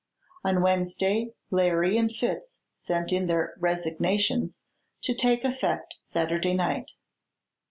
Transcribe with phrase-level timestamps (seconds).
[0.43, 4.63] On Wednesday Larry and Fitz sent in their "resignations,"
[5.03, 6.93] to take effect Saturday night.